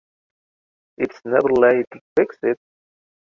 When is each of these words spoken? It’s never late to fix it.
It’s 0.97 1.21
never 1.25 1.49
late 1.49 1.85
to 1.93 1.99
fix 2.17 2.35
it. 2.41 2.57